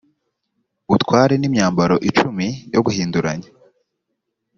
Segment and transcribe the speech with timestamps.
[0.95, 3.49] utware n’imyambaro icumi yo guhinduranya